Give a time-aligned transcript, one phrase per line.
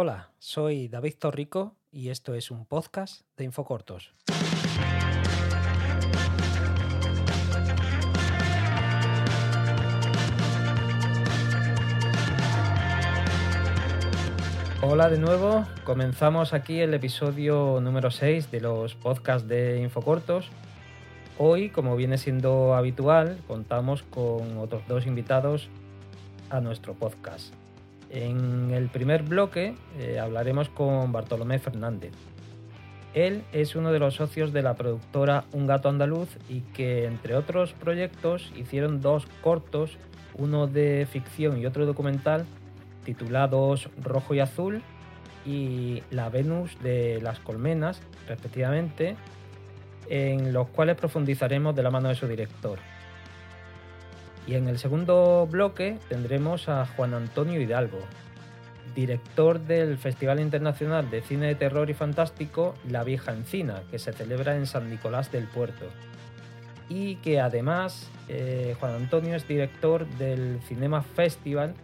[0.00, 4.14] Hola, soy David Torrico y esto es un podcast de Infocortos.
[14.82, 20.48] Hola de nuevo, comenzamos aquí el episodio número 6 de los podcasts de Infocortos.
[21.38, 25.68] Hoy, como viene siendo habitual, contamos con otros dos invitados
[26.50, 27.52] a nuestro podcast.
[28.10, 32.12] En el primer bloque eh, hablaremos con Bartolomé Fernández.
[33.14, 37.34] Él es uno de los socios de la productora Un Gato Andaluz y que, entre
[37.34, 39.96] otros proyectos, hicieron dos cortos,
[40.34, 42.46] uno de ficción y otro documental,
[43.04, 44.82] titulados Rojo y Azul
[45.44, 49.16] y La Venus de las Colmenas, respectivamente,
[50.08, 52.78] en los cuales profundizaremos de la mano de su director.
[54.48, 58.00] Y en el segundo bloque tendremos a Juan Antonio Hidalgo,
[58.94, 64.14] director del Festival Internacional de Cine de Terror y Fantástico La Vieja Encina, que se
[64.14, 65.84] celebra en San Nicolás del Puerto.
[66.88, 71.74] Y que además eh, Juan Antonio es director del Cinema Festival,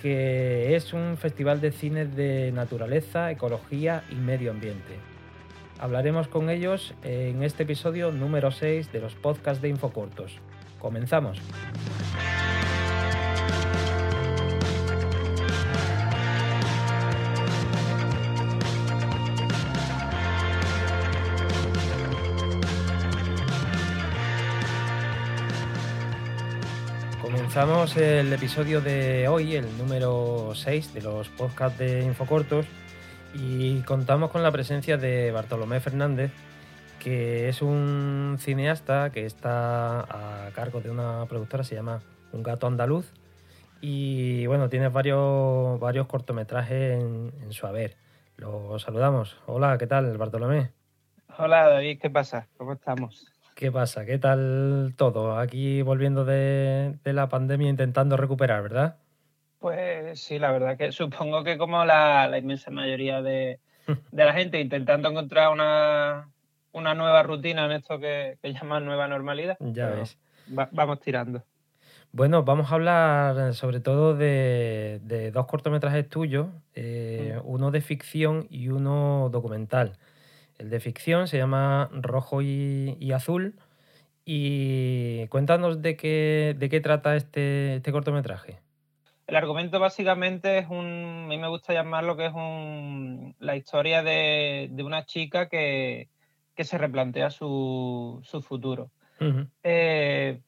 [0.00, 4.94] que es un festival de cine de naturaleza, ecología y medio ambiente.
[5.78, 10.40] Hablaremos con ellos en este episodio número 6 de los podcasts de Infocortos.
[10.84, 11.38] Comenzamos.
[27.22, 32.66] Comenzamos el episodio de hoy, el número 6 de los podcasts de Infocortos,
[33.32, 36.30] y contamos con la presencia de Bartolomé Fernández,
[37.04, 42.02] que es un cineasta que está a cargo de una productora, se llama
[42.32, 43.12] Un Gato Andaluz,
[43.82, 47.98] y bueno, tiene varios, varios cortometrajes en, en su haber.
[48.38, 49.36] Lo saludamos.
[49.44, 50.70] Hola, ¿qué tal, Bartolomé?
[51.36, 52.48] Hola, David, ¿qué pasa?
[52.56, 53.26] ¿Cómo estamos?
[53.54, 54.06] ¿Qué pasa?
[54.06, 55.38] ¿Qué tal todo?
[55.38, 58.96] Aquí volviendo de, de la pandemia intentando recuperar, ¿verdad?
[59.58, 63.60] Pues sí, la verdad que supongo que como la, la inmensa mayoría de,
[64.10, 66.30] de, la gente intentando encontrar una,
[66.74, 69.56] una nueva rutina en esto que, que llaman nueva normalidad.
[69.60, 70.18] Ya ves.
[70.56, 71.42] Va, vamos tirando.
[72.12, 77.48] Bueno, vamos a hablar sobre todo de, de dos cortometrajes tuyos, eh, mm.
[77.48, 79.96] uno de ficción y uno documental.
[80.58, 83.54] El de ficción se llama Rojo y, y Azul.
[84.24, 88.58] Y cuéntanos de qué, de qué trata este, este cortometraje.
[89.26, 94.02] El argumento básicamente es un, a mí me gusta llamarlo que es un, la historia
[94.02, 96.08] de, de una chica que,
[96.54, 98.90] que, se replantea su, su futuro.
[99.20, 99.50] Uh -huh.
[99.62, 100.40] eh,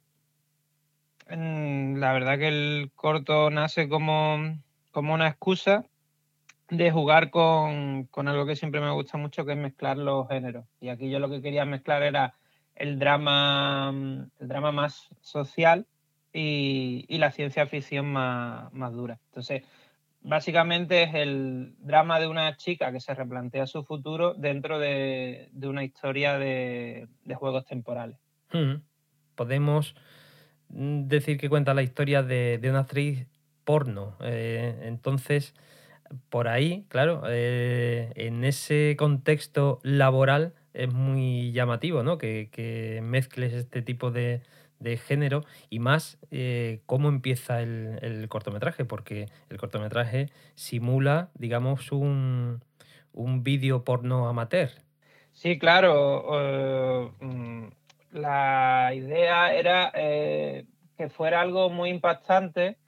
[1.28, 4.59] la verdad que el corto nace como,
[4.93, 5.84] como una excusa
[6.71, 10.66] de jugar con, con, algo que siempre me gusta mucho, que es mezclar los géneros.
[10.81, 12.34] Y aquí yo lo que quería mezclar era
[12.75, 13.93] el drama,
[14.39, 15.87] el drama más social
[16.33, 19.19] y, y la ciencia ficción más, más, dura.
[19.27, 19.62] Entonces,
[20.27, 25.85] básicamente es el drama de una chica que se replantea su futuro dentro de, una
[25.85, 28.19] historia de, juegos temporales.
[29.37, 29.95] Podemos
[30.69, 33.27] decir que cuenta la historia de, de una actriz
[33.65, 34.17] porno.
[34.21, 35.55] Eh, entonces,
[36.29, 42.19] por ahí, claro, eh, en ese contexto laboral es muy llamativo, ¿no?
[42.19, 44.43] Que, que mezcles este tipo de,
[44.79, 51.93] de, género y más eh, cómo empieza el, el, cortometraje, porque el cortometraje simula, digamos,
[51.93, 52.63] un,
[53.13, 54.71] un vídeo porno amateur.
[55.33, 57.11] Sí, claro.
[57.21, 57.71] Uh,
[58.13, 60.65] la idea era eh,
[60.97, 62.79] que fuera algo muy impactante.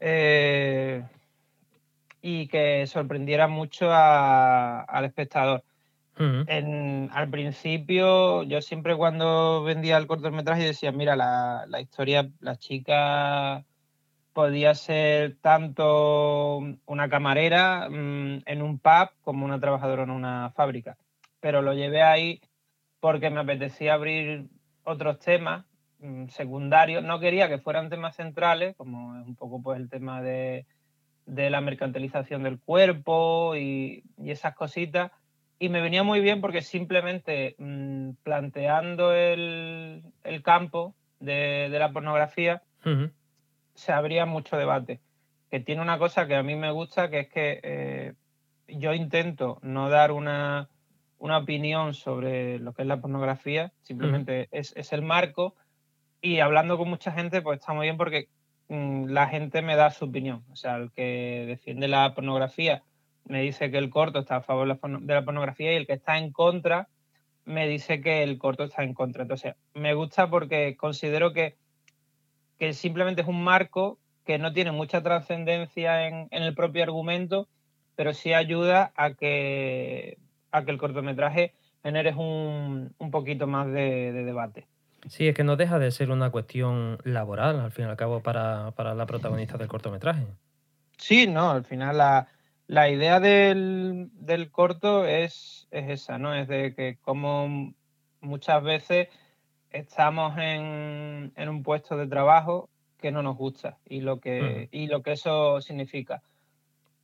[0.00, 1.02] Eh,
[2.22, 5.64] y que sorprendiera mucho al espectador.
[6.20, 13.64] Al principio, yo siempre cuando vendía el cortometraje decía, mira, la, historia, la chica
[14.32, 20.96] podía ser tanto una camarera mmm, en un pub como una trabajadora en una fábrica.
[21.40, 22.40] Pero lo llevé ahí
[23.00, 24.46] porque me apetecía abrir
[24.84, 25.64] otros temas
[25.98, 27.02] mmm, secundarios.
[27.02, 30.66] No quería que fueran temas centrales, como es un poco pues el tema de
[31.26, 35.10] la mercantilización del cuerpo y, esas cositas.
[35.60, 41.92] Y me venía muy bien porque simplemente mmm, planteando el, el campo de, de, la
[41.92, 43.12] pornografía uh -huh.
[43.74, 45.00] se abría mucho debate.
[45.50, 48.14] Que tiene una cosa que a mí me gusta, que es que eh,
[48.66, 50.68] yo intento no dar una,
[51.18, 54.60] una, opinión sobre lo que es la pornografía, simplemente uh -huh.
[54.60, 55.54] es, es el marco.
[56.22, 58.28] Y hablando con mucha gente, pues está muy bien porque
[58.70, 60.44] Mm, la gente me da su opinión.
[60.52, 62.84] O sea, el que defiende la pornografía
[63.24, 66.18] me dice que el corto está a favor de la pornografía y el que está
[66.18, 66.88] en contra
[67.44, 69.22] me dice que el corto está en contra.
[69.22, 71.56] Entonces, me gusta porque considero que,
[72.58, 77.48] que simplemente es un marco que no tiene mucha trascendencia en, el propio argumento,
[77.96, 80.18] pero sí ayuda a que,
[80.52, 84.66] a que el cortometraje genere un, un poquito más de, debate.
[85.08, 88.20] Sí, es que no deja de ser una cuestión laboral, al fin y al cabo,
[88.20, 90.26] para, para la protagonista del cortometraje.
[90.98, 92.28] Sí, no, al final la,
[92.70, 96.36] la idea del, del corto es, es, esa, ¿no?
[96.36, 97.74] Es de que como
[98.20, 99.08] muchas veces
[99.72, 104.86] estamos en, en, un puesto de trabajo que no nos gusta y lo que, y
[104.86, 106.22] lo que eso significa.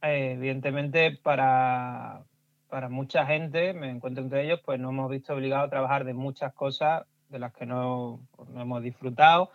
[0.02, 2.22] Eh, evidentemente, para,
[2.68, 6.14] para mucha gente, me encuentro entre ellos, pues nos hemos visto obligados a trabajar de
[6.14, 8.20] muchas cosas de las que no,
[8.52, 9.50] no hemos disfrutado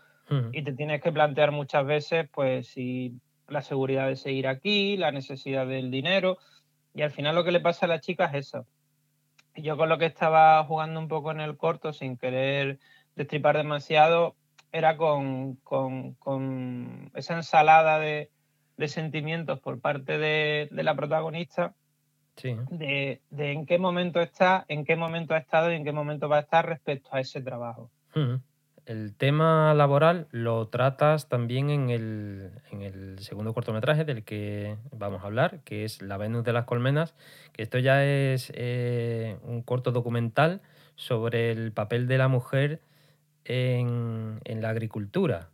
[0.52, 3.18] y te tienes que plantear muchas veces, pues si
[3.48, 6.38] la seguridad de seguir aquí, la necesidad del dinero.
[6.94, 8.66] Y al final lo que le pasa a la chica es eso.
[9.56, 12.80] Yo con lo que estaba jugando un poco en el corto, sin querer
[13.16, 14.36] destripar demasiado,
[14.72, 15.60] era con,
[17.14, 18.30] esa ensalada de,
[18.88, 21.76] sentimientos por parte de, la protagonista,
[22.42, 26.38] de, en qué momento está, en qué momento ha estado y en qué momento va
[26.38, 27.92] a estar respecto a ese trabajo.
[28.92, 35.62] El tema laboral lo tratas también en el, segundo cortometraje del que vamos a hablar,
[35.64, 37.16] que es La Venus de las Colmenas,
[37.54, 40.60] que esto ya es eh, un corto documental
[40.96, 42.82] sobre el papel de la mujer
[43.46, 45.48] en, la agricultura.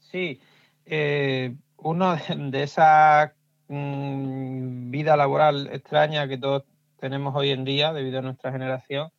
[0.00, 0.40] Sí,
[0.84, 3.36] eh, uno de esa
[3.68, 6.64] mm, vida laboral extraña que todos
[6.98, 9.12] tenemos hoy en día debido a nuestra generación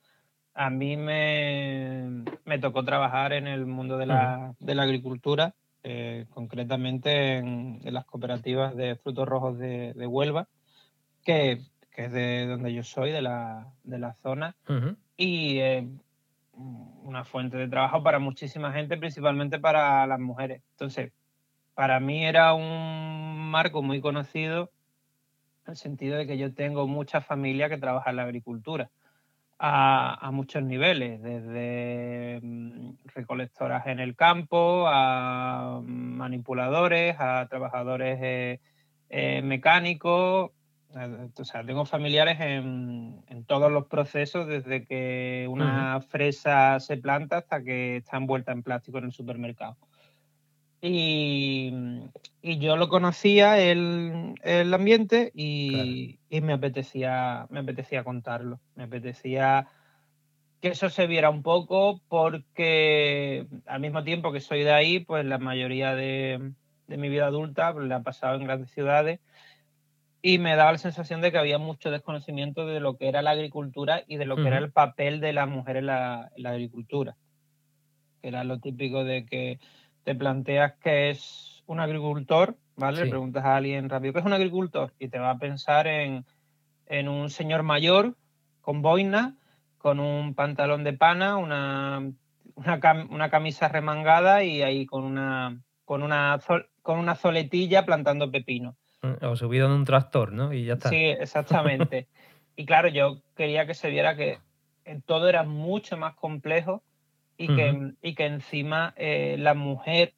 [0.56, 8.06] a mí me, tocó trabajar en el mundo de la, agricultura, eh, concretamente en, las
[8.06, 10.48] cooperativas de frutos rojos de, Huelva,
[11.24, 11.62] que,
[11.96, 13.74] es de donde yo soy, de la,
[14.22, 14.56] zona,
[15.18, 15.88] y eh,
[16.54, 20.62] una fuente de trabajo para muchísima gente, principalmente para las mujeres.
[20.72, 21.12] Entonces,
[21.74, 24.70] para mí era un marco muy conocido
[25.66, 28.92] en el sentido de que yo tengo mucha familia que trabaja en la agricultura
[29.66, 38.60] a, muchos niveles, desde mm, recolectoras en el campo, a manipuladores, a trabajadores eh,
[39.10, 40.52] eh, mecánicos.
[40.98, 47.38] Eh, o sea, tengo familiares en, todos los procesos, desde que una fresa se planta
[47.38, 49.78] hasta que está envuelta en plástico en el supermercado.
[50.86, 51.72] Y,
[52.42, 58.60] yo lo conocía el, el ambiente y, me apetecía me apetecía contarlo.
[58.76, 59.68] Me apetecía
[60.60, 65.26] que eso se viera un poco porque al mismo tiempo que soy de ahí pues
[65.26, 66.52] la mayoría de,
[66.88, 69.22] mi vida adulta pues, la he pasado en grandes ciudades
[70.22, 73.32] y me daba la sensación de que había mucho desconocimiento de lo que era la
[73.32, 76.50] agricultura y de lo que era el papel de la mujer en la, en la
[76.52, 77.16] agricultura
[78.22, 79.60] que era lo típico de que
[80.04, 83.06] te planteas que es un agricultor, ¿vale?
[83.06, 84.94] Le preguntas a alguien rápido, ¿qué es un agricultor?
[85.00, 86.26] Y te va a pensar en,
[87.08, 88.16] un señor mayor
[88.62, 89.36] con boina,
[89.78, 92.12] con un pantalón de pana, una,
[92.56, 96.40] una, camisa remangada y ahí con una, con una,
[96.82, 98.76] con una zoletilla plantando pepino.
[99.02, 100.54] Mm, o subido en un tractor, ¿no?
[100.54, 100.90] Y ya está.
[100.90, 102.08] Sí, exactamente.
[102.56, 104.40] y claro, yo quería que se viera que
[105.06, 106.84] todo era mucho más complejo
[107.44, 110.14] y, que, y que encima eh, la mujer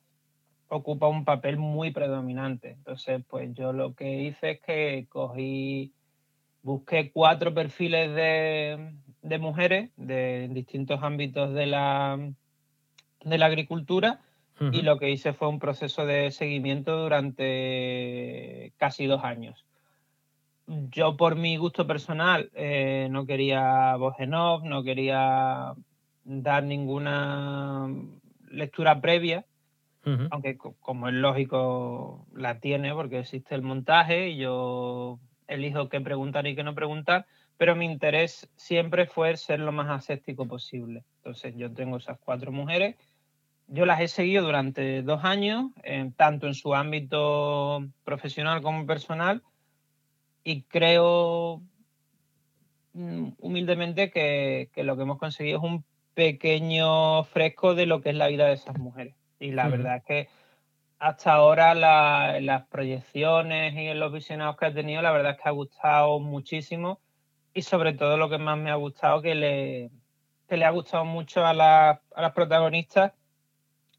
[0.68, 2.72] ocupa un papel muy predominante.
[2.72, 5.94] Entonces, pues yo lo que hice es que cogí,
[6.62, 12.20] busqué cuatro perfiles de, de mujeres de distintos ámbitos de la,
[13.24, 14.22] de la agricultura
[14.72, 19.66] y lo que hice fue un proceso de seguimiento durante casi dos años.
[20.66, 25.74] Yo por mi gusto personal eh, no quería voz no quería
[26.26, 27.88] dar ninguna
[28.50, 29.46] lectura previa,
[30.30, 36.46] aunque como es lógico la tiene porque existe el montaje y yo elijo qué preguntar
[36.46, 37.26] y qué no preguntar,
[37.58, 41.04] pero mi interés siempre fue ser lo más aséptico posible.
[41.18, 42.96] Entonces yo tengo esas cuatro mujeres,
[43.68, 45.72] yo las he seguido durante dos años,
[46.18, 49.42] tanto en su ámbito profesional como personal,
[50.44, 51.64] y creo
[52.94, 55.84] mm, humildemente que, que lo que hemos conseguido es un
[56.16, 59.16] pequeño fresco de lo que es la vida de esas mujeres.
[59.40, 60.30] Y la verdad es que
[60.98, 65.52] hasta ahora las proyecciones y los visionados que ha tenido, la verdad es que ha
[65.52, 67.00] gustado muchísimo
[67.54, 69.92] y sobre todo lo que más me ha gustado, que le,
[70.48, 73.14] que le ha gustado mucho a, a las protagonistas,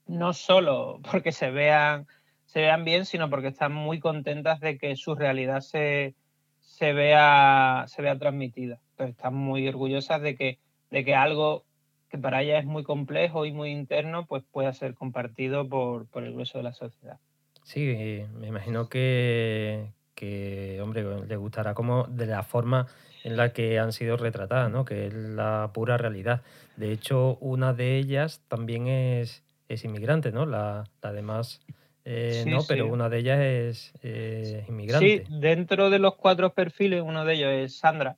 [0.06, 2.06] no solo porque se vean,
[2.46, 6.14] se vean bien, sino porque están muy contentas de que su realidad se,
[6.60, 8.80] se vea, se vea transmitida.
[8.92, 10.58] Entonces están muy orgullosas de que,
[10.90, 11.64] de que algo
[12.08, 16.24] que para ella es muy complejo y muy interno, pues pueda ser compartido por, por
[16.24, 17.18] el grueso de la sociedad.
[17.64, 22.86] Sí, me imagino que, que, hombre, le gustará como de la forma
[23.24, 24.84] en la que han sido retratadas, ¿no?
[24.84, 26.42] Que es la pura realidad.
[26.76, 30.46] De hecho, una de ellas también es, es inmigrante, ¿no?
[30.46, 31.60] La, la demás
[32.08, 35.24] eh, no, pero una de ellas es eh, inmigrante.
[35.26, 38.16] Sí, dentro de los cuatro perfiles, uno de ellos es Sandra,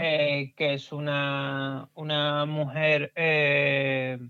[0.00, 4.20] eh, que es una, una mujer de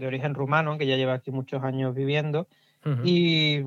[0.00, 2.48] origen rumano, que ya lleva aquí muchos años viviendo,
[3.02, 3.58] y,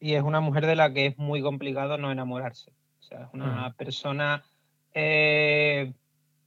[0.00, 2.70] y, es una mujer de la que es muy complicado no enamorarse.
[3.00, 4.44] O sea, es una persona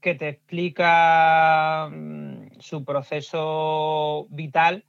[0.04, 4.86] que te explica mm, su proceso vital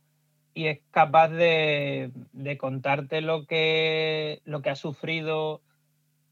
[0.54, 2.12] y es capaz de,
[2.58, 5.62] contarte lo que, lo que ha sufrido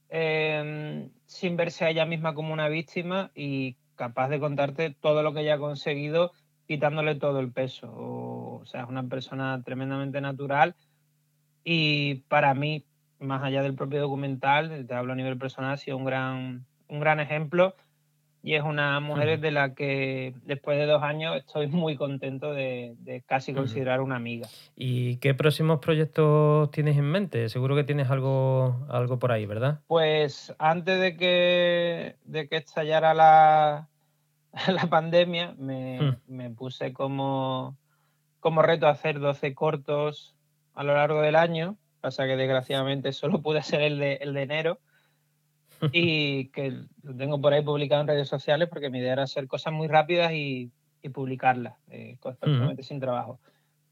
[0.09, 5.33] em, sin verse a ella misma como una víctima y capaz de contarte todo lo
[5.33, 6.33] que ella ha conseguido
[6.67, 7.91] quitándole todo el peso.
[7.91, 10.77] O, sea, es una persona tremendamente natural
[11.65, 12.85] y para mí,
[13.19, 17.01] más allá del propio documental, te hablo a nivel personal, ha sido un gran, un
[17.01, 17.75] gran ejemplo
[18.43, 23.23] y es una mujer de la que después de dos años estoy muy contento de,
[23.27, 24.49] casi considerar una amiga.
[24.75, 27.49] ¿Y qué próximos proyectos tienes en mente?
[27.49, 29.81] Seguro que tienes algo, algo por ahí, ¿verdad?
[29.87, 33.89] Pues antes de que, de que estallara la,
[34.69, 36.55] la pandemia, me, hmm.
[36.57, 37.77] puse como,
[38.41, 40.35] como reto hacer 12 cortos
[40.75, 44.43] a lo largo del año, pasa que desgraciadamente solo pude hacer el de, el de
[44.43, 44.79] enero
[45.91, 49.49] y que lo tengo por ahí publicado en redes sociales porque mi idea era hacer
[49.49, 50.71] cosas muy rápidas y,
[51.03, 53.41] y publicarlas, eh, constantemente sin trabajo.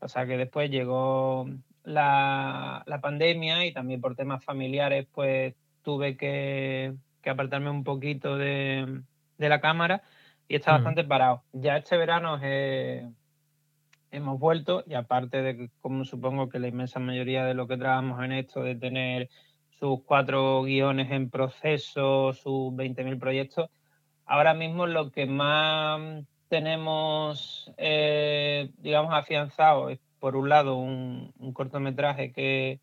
[0.01, 1.49] O sea que después llegó
[1.85, 8.37] la, la, pandemia y también por temas familiares pues tuve que, que apartarme un poquito
[8.37, 9.03] de,
[9.39, 10.03] de, la cámara
[10.49, 11.43] y está bastante parado.
[11.53, 12.39] Ya este verano
[14.11, 17.77] hemos vuelto y aparte de que como supongo que la inmensa mayoría de lo que
[17.77, 19.29] trabajamos en esto de tener
[19.81, 23.71] sus cuatro guiones en proceso, sus 20.000 proyectos.
[24.27, 32.31] Ahora mismo lo que más tenemos, eh, digamos, afianzado es, por un lado, un, cortometraje
[32.31, 32.79] que,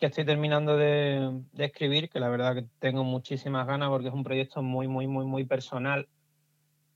[0.00, 4.62] estoy terminando de, escribir, que la verdad que tengo muchísimas ganas porque es un proyecto
[4.62, 6.08] muy, muy, muy, muy personal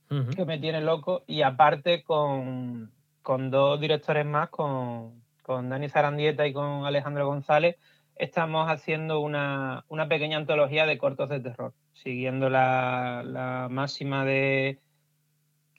[0.08, 1.22] que me tiene loco.
[1.26, 2.90] Y aparte con,
[3.22, 7.76] dos directores más, con, con Dani Zarandieta y con Alejandro González,
[8.16, 14.80] estamos haciendo una, pequeña antología de cortos de terror, siguiendo la, máxima de,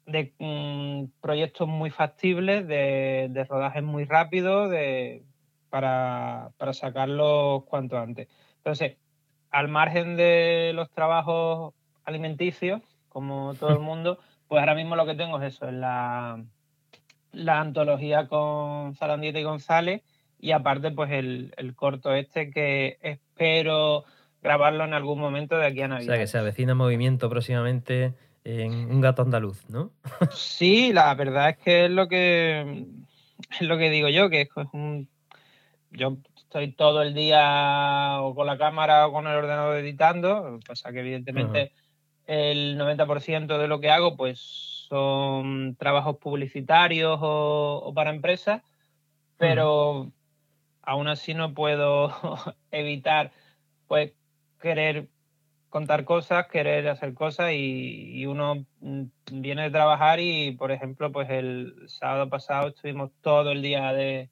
[0.05, 5.23] de mm, proyectos muy factibles, de, de rodajes muy rápidos, de,
[5.69, 8.27] para, para sacarlos cuanto antes.
[8.57, 8.97] Entonces,
[9.51, 15.15] al margen de los trabajos alimenticios, como todo el mundo, pues ahora mismo lo que
[15.15, 16.43] tengo es eso, es la,
[17.31, 20.03] la antología con Zarandieta y González
[20.39, 24.05] y aparte pues el, corto este que espero
[24.41, 26.09] grabarlo en algún momento de aquí a Navidad.
[26.09, 28.13] O sea, que se avecina movimiento próximamente
[28.43, 29.91] en Un gato andaluz, ¿no?
[30.31, 32.85] sí, la verdad es que es lo que
[33.59, 35.09] es lo que digo yo, que es un
[35.91, 40.91] yo estoy todo el día o con la cámara o con el ordenador editando, pasa
[40.91, 41.71] que evidentemente
[42.25, 48.61] el 90% de lo que hago pues son trabajos publicitarios o, para empresas,
[49.37, 50.11] pero
[50.87, 52.11] aún así no puedo
[52.71, 53.31] evitar
[53.87, 54.13] pues
[54.59, 55.09] querer
[55.69, 59.03] contar cosas, querer hacer cosas y, uno mm,
[59.33, 64.29] viene de trabajar y, por ejemplo, pues el sábado pasado estuvimos todo el día de,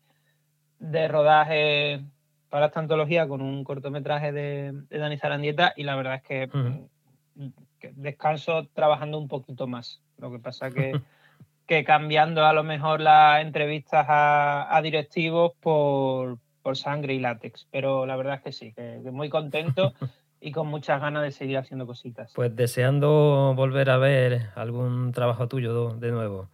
[1.09, 2.01] rodaje
[2.50, 6.47] para esta antología con un cortometraje de, de Dani Zarandieta y la verdad es que,
[6.47, 7.47] mm,
[7.95, 10.01] descanso trabajando un poquito más.
[10.17, 10.93] Lo que pasa que,
[11.67, 17.67] que cambiando a lo mejor las entrevistas a directivos por, por sangre y látex.
[17.69, 19.93] Pero la verdad es que sí, que, muy contento
[20.41, 22.31] y con muchas ganas de seguir haciendo cositas.
[22.34, 26.50] Pues deseando volver a ver algún trabajo tuyo de nuevo.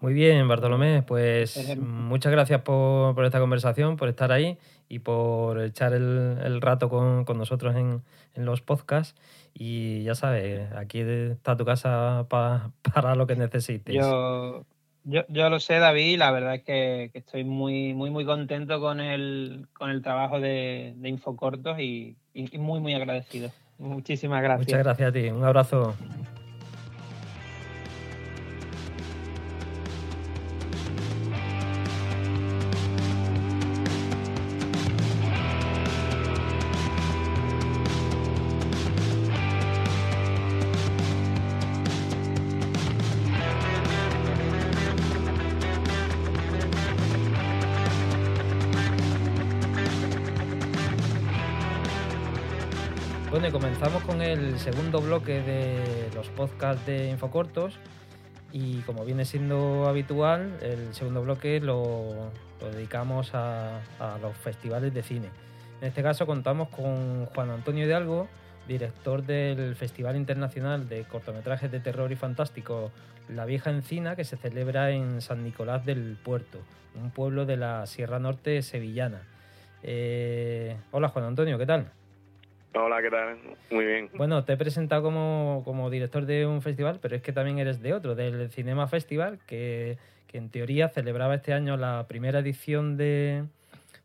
[0.00, 4.56] Muy bien, Bartolomé, pues muchas gracias por, esta conversación, por estar ahí
[4.88, 8.02] y por echar el, rato con, nosotros en,
[8.36, 9.14] los podcasts.
[9.52, 13.94] Y ya sabes, aquí está tu casa para lo que necesites.
[13.94, 14.64] Yo,
[15.10, 19.00] yo, yo lo sé, David, la verdad es que, estoy muy, muy, muy contento con
[19.00, 23.50] el, con el trabajo de, de Infocortos y, y, muy, muy agradecido.
[23.78, 24.68] Muchísimas gracias.
[24.68, 25.28] Muchas gracias a ti.
[25.28, 25.94] Un abrazo.
[54.60, 57.78] Segundo bloque de los podcasts de Infocortos.
[58.52, 65.02] Y como viene siendo habitual, el segundo bloque lo, dedicamos a, a, los festivales de
[65.02, 65.28] cine.
[65.80, 68.28] En este caso contamos con Juan Antonio Hidalgo,
[68.68, 72.92] director del Festival Internacional de Cortometrajes de Terror y Fantástico
[73.30, 76.58] La Vieja Encina, que se celebra en San Nicolás del Puerto,
[76.96, 79.22] un pueblo de la Sierra Norte sevillana.
[79.82, 81.92] Eh, hola Juan Antonio, ¿qué tal?
[82.74, 83.36] Hola, ¿qué tal?
[83.70, 84.10] Muy bien.
[84.14, 87.82] Bueno, te he presentado como, como, director de un festival, pero es que también eres
[87.82, 89.98] de otro, del Cinema Festival, que,
[90.28, 93.44] que en teoría celebraba este año la primera edición de,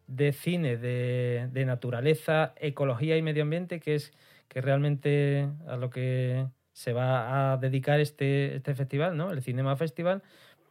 [0.08, 4.12] de cine de, de, naturaleza, ecología y medio ambiente, que es
[4.48, 9.32] que realmente a lo que se va a dedicar este, este festival, ¿no?
[9.32, 10.24] El Cinema Festival,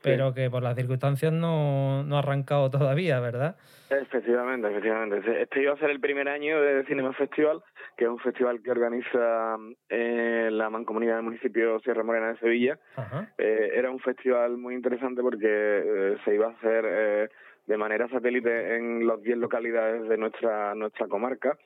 [0.04, 3.56] pero que por las circunstancias no, no ha arrancado todavía, ¿verdad?
[3.90, 5.42] Efectivamente, efectivamente.
[5.42, 7.62] Este iba a ser el primer año de Cinema Festival,
[7.96, 9.56] que es un festival que organiza
[9.88, 12.78] eh, la mancomunidad del municipio Sierra Morena de Sevilla.
[13.38, 17.28] Eh, era un festival muy interesante porque eh, se iba a hacer eh,
[17.66, 21.56] de manera satélite en las 10 localidades de nuestra, nuestra comarca.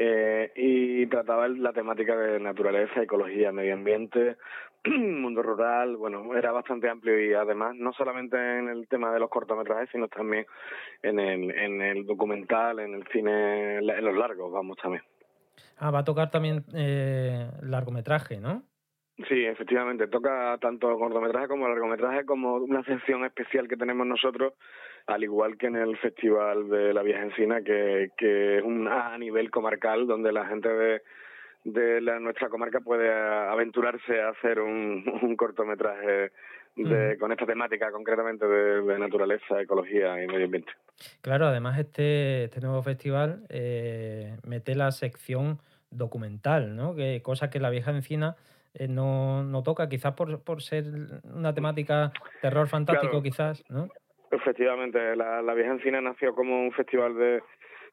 [0.00, 4.36] Eh, y trataba la temática de naturaleza, ecología, medio ambiente,
[4.84, 9.28] mundo rural, bueno, era bastante amplio y además no solamente en el tema de los
[9.28, 10.46] cortometrajes, sino también
[11.02, 15.02] en el, en el documental, en el cine, en los largos, vamos también.
[15.78, 18.62] Ah, va a tocar también eh, largometraje, ¿no?
[19.28, 24.52] Sí, efectivamente, toca tanto cortometraje como largometraje como una sección especial que tenemos nosotros,
[25.08, 29.16] al igual que en el Festival de la Vieja Encina, que, que es un a
[29.16, 31.02] nivel comarcal, donde la gente de,
[31.64, 36.30] de la, nuestra comarca puede aventurarse a hacer un, un cortometraje
[36.76, 40.72] de, con esta temática concretamente de, naturaleza, ecología y medio ambiente.
[41.22, 45.58] Claro, además este, este nuevo festival eh, mete la sección
[45.90, 46.94] documental, ¿no?
[46.94, 48.36] Que cosa que la Vieja Encina
[48.74, 50.84] eh, no, no toca, quizás por, por ser
[51.34, 53.88] una temática terror fantástico, quizás, ¿no?
[54.30, 57.42] Efectivamente, la, la Vieja Encina nació como un festival de,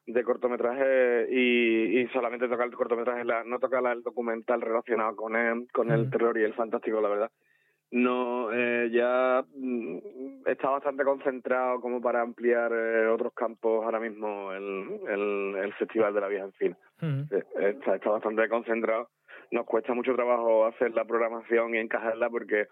[0.06, 5.34] de cortometraje y, y solamente toca el cortometraje, la, no toca el documental relacionado con
[5.36, 7.30] el, con el terror y el fantástico, la verdad.
[7.92, 9.98] No, eh, ya mm,
[10.46, 16.12] está bastante concentrado como para ampliar eh, otros campos ahora mismo el, el, el Festival
[16.12, 16.76] de la Vieja Encina.
[17.00, 17.44] Eh,
[17.76, 19.08] está, está bastante concentrado
[19.50, 22.66] nos cuesta mucho trabajo hacer la programación y encajarla porque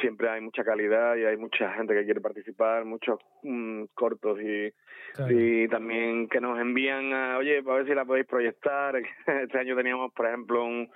[0.00, 4.72] siempre hay mucha calidad y hay mucha gente que quiere participar, muchos mm, cortos y,
[5.28, 8.96] y también que nos envían a, oye, a ver si la podéis proyectar.
[9.44, 10.90] Este año teníamos, por ejemplo, un,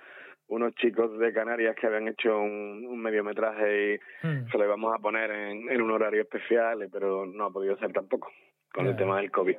[0.48, 4.50] unos chicos de Canarias que habían hecho un, un mediometraje y hmm.
[4.50, 7.92] se lo íbamos a poner en, en, un horario especial, pero no ha podido ser
[7.92, 8.30] tampoco
[8.72, 9.56] con el tema del COVID.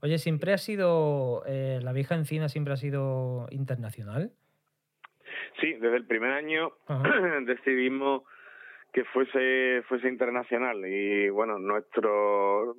[0.00, 4.32] Oye, ¿siempre ha sido, eh, la vieja encina siempre ha sido internacional?
[5.60, 6.72] Sí, desde el primer año
[7.42, 8.22] decidimos
[8.92, 12.74] que fuese fuese internacional y bueno, nuestro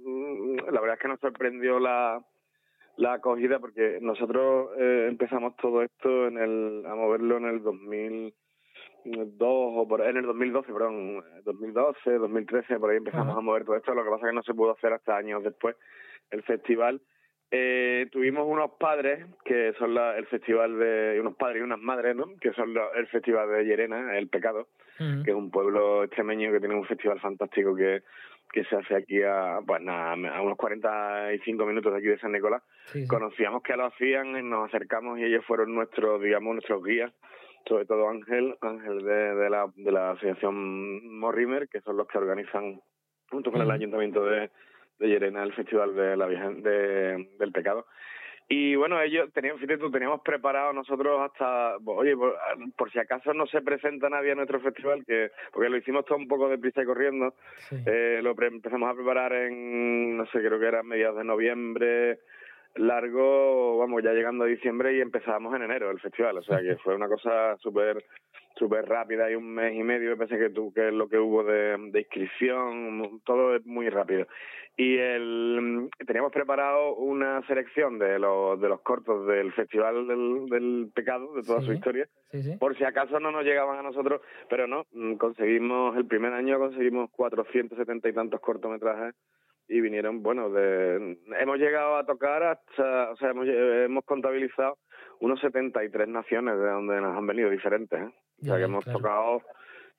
[0.72, 2.20] la verdad es que nos sorprendió la
[2.98, 8.34] la acogida porque nosotros eh, empezamos todo esto en el a moverlo en el 2002
[9.42, 13.94] o por en el 2012, perdón, 2012, 2013 por ahí empezamos a mover todo esto,
[13.94, 15.76] lo que pasa es que no se pudo hacer hasta años después
[16.32, 17.02] el festival
[17.52, 22.16] eh, tuvimos unos padres que son la, el festival de unos padres y unas madres,
[22.16, 22.26] ¿no?
[22.40, 26.76] Que son el festival de Llerena, el Pecado, que es un pueblo extremeño que tiene
[26.76, 28.04] un festival fantástico que
[28.52, 32.32] que se hace aquí a pues nada, a unos 45 minutos de aquí de San
[32.32, 32.64] Nicolás.
[33.08, 37.14] Conocíamos que lo hacían, nos acercamos y ellos fueron nuestros, digamos, nuestros guías
[37.68, 42.18] sobre todo Ángel, Ángel de, de la de la asociación Morrimer, que son los que
[42.18, 42.82] organizan
[43.30, 44.50] junto con el ayuntamiento de,
[45.00, 47.86] de Llerena, el Festival de la Virgen de, del Pecado.
[48.52, 52.16] Y bueno, ellos tenían, fíjate tú, teníamos preparado nosotros hasta, oye,
[52.76, 56.18] por, si acaso no se presenta nadie a nuestro festival, que porque lo hicimos todo
[56.18, 57.36] un poco de prisa y corriendo,
[57.86, 62.22] eh, lo empezamos a preparar en, no sé, creo que era mediados de noviembre,
[62.74, 66.76] largo, vamos, ya llegando a diciembre y empezábamos en enero el festival, o sea que
[66.78, 68.04] fue una cosa súper
[68.60, 71.18] súper rápida y un mes y medio, me parece que tú que es lo que
[71.18, 74.28] hubo de, de inscripción, todo es muy rápido.
[74.78, 80.92] Y el teníamos preparado una selección de los de los cortos del Festival del, del
[80.94, 82.08] Pecado, de toda su historia,
[82.60, 86.60] por si acaso no nos llegaban a nosotros, pero no, mm, conseguimos, el primer año
[86.60, 89.16] conseguimos 470 y tantos cortometrajes
[89.68, 94.78] y vinieron, bueno, de, hemos llegado a tocar hasta, o sea, hemos, hemos contabilizado
[95.20, 98.12] unos 73 naciones de donde nos han venido diferentes, ¿eh?
[98.42, 99.42] o sea, que hemos tocado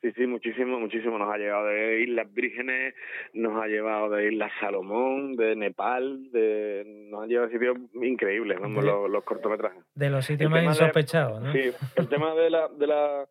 [0.02, 1.18] Sí, sí, muchísimo, muchísimo.
[1.18, 2.94] Nos ha llegado de Islas Vírgenes,
[3.34, 8.58] nos ha llevado de Islas Salomón, de Nepal, de nos han llevado a sitios increíbles,
[8.58, 9.84] vamos, los, cortometrajes.
[9.94, 11.52] De los sitios más insospechados, ¿no?
[11.52, 13.26] Sí, el tema de la, de la,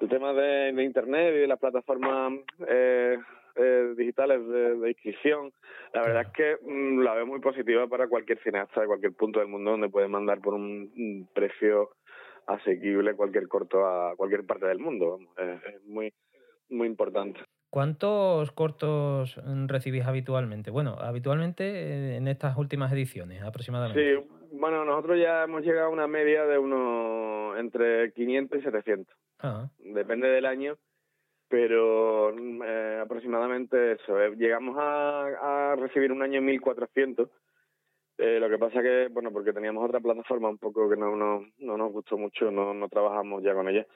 [0.00, 2.34] el tema de, internet y de las plataformas
[2.68, 3.16] eh,
[3.56, 5.52] eh, digitales de, inscripción,
[5.92, 9.40] la verdad es que mm, la veo muy positiva para cualquier cineasta de cualquier punto
[9.40, 11.90] del mundo donde puede mandar por un precio
[12.46, 15.18] asequible cualquier corto a cualquier parte del mundo.
[15.36, 16.12] Es, muy,
[16.68, 17.40] muy importante.
[17.70, 20.70] ¿Cuántos cortos recibís habitualmente?
[20.70, 24.16] Bueno, habitualmente eh, en estas últimas ediciones aproximadamente.
[24.16, 29.16] Sí, bueno, nosotros ya hemos llegado a una media de unos entre 500 y 700.
[29.42, 29.68] Ah.
[29.78, 30.76] Depende del año,
[31.50, 32.30] pero
[32.64, 34.18] eh, aproximadamente eso.
[34.18, 37.28] Eh, llegamos a, a recibir un año 1400
[38.22, 41.46] eh, lo que pasa que, bueno, porque teníamos otra plataforma un poco que no, no,
[41.58, 43.86] no nos gustó mucho, no, no trabajamos ya con ella.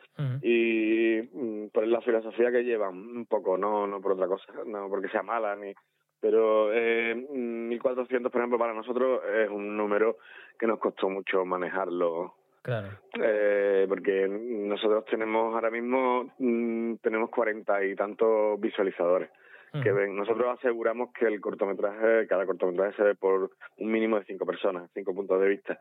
[0.41, 4.89] Y mm, por la filosofía que llevan, un poco, no, no por otra cosa, no
[4.89, 5.75] porque sea mala ni...
[6.21, 10.17] Pero eh, 1.400, por ejemplo, para nosotros es un número
[10.59, 12.35] que nos costó mucho manejarlo.
[12.65, 12.89] Claro.
[13.23, 19.29] Eh, porque nosotros tenemos ahora mismo, mm, tenemos cuarenta y tantos visualizadores
[19.83, 20.17] que ven.
[20.17, 24.89] Nosotros aseguramos que el cortometraje, cada cortometraje se ve por un mínimo de cinco personas,
[24.95, 25.79] cinco puntos de vista.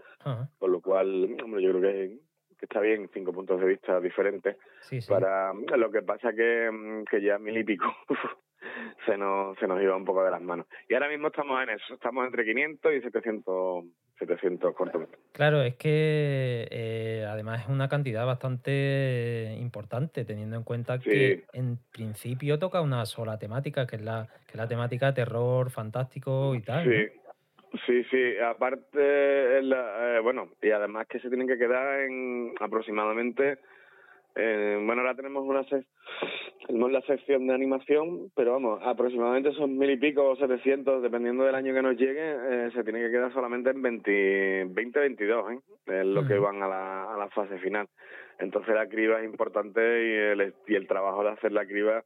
[0.60, 2.18] Por lo cual, hombre, yo creo que,
[2.60, 4.58] está bien cinco puntos de vista diferentes.
[5.08, 7.86] Para lo que pasa que, que ya mil y pico
[9.06, 10.66] se nos, se nos iba un poco de las manos.
[10.90, 13.86] Y ahora mismo estamos en eso, estamos entre 500 y 700
[14.20, 15.24] 700 cortometrajes.
[15.34, 21.80] Claro, es que eh, además es una cantidad bastante importante, teniendo en cuenta que en
[21.92, 26.86] principio toca una sola temática, que es la, que la temática terror, fantástico y tal.
[26.86, 27.20] Sí.
[27.88, 33.58] Sí, sí, aparte, eh, bueno, y además que se tienen que quedar en aproximadamente
[34.36, 35.64] eh, bueno, ahora tenemos una
[36.66, 41.44] tenemos la sección de animación, pero vamos, aproximadamente son mil y pico o setecientos, dependiendo
[41.44, 45.52] del año que nos llegue, eh, se tiene que quedar solamente en 20, 20 22,
[45.52, 45.60] ¿eh?
[45.88, 47.88] Es lo que van a la, a la fase final.
[48.40, 52.04] Entonces la criba es importante y el, y el trabajo de hacer la criba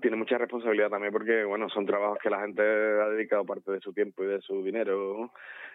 [0.00, 3.80] tiene mucha responsabilidad también porque bueno son trabajos que la gente ha dedicado parte de
[3.80, 5.30] su tiempo y de su dinero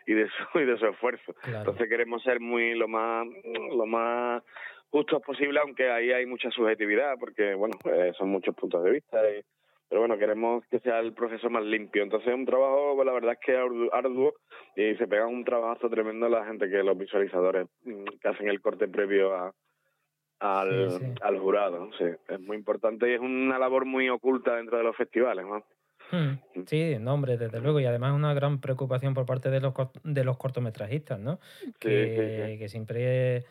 [0.06, 3.26] y de su y de su esfuerzo entonces queremos ser muy lo más
[3.74, 4.44] lo más
[4.92, 8.92] justo es posible, aunque ahí hay mucha subjetividad, porque, bueno, eh, son muchos puntos de
[8.92, 9.22] vista.
[9.90, 12.04] pero bueno, queremos que sea el proceso más limpio.
[12.04, 13.56] Entonces es un trabajo, pues, la verdad es que
[13.92, 14.34] arduo
[14.76, 18.62] y se pega un trabajo tremendo la gente que los visualizadores mm, que hacen el
[18.62, 19.54] corte previo a,
[20.40, 21.90] al, al jurado.
[21.98, 25.46] Sí, es muy importante y es una labor muy oculta dentro de los festivales.
[25.46, 25.64] ¿no?
[26.12, 26.40] Hmm.
[26.60, 26.66] Mm.
[26.66, 27.80] Sí, no, hombre, desde luego.
[27.80, 29.74] Y además una gran preocupación por parte de los,
[30.04, 31.40] de los cortometrajistas, ¿no?
[31.80, 33.44] que, que siempre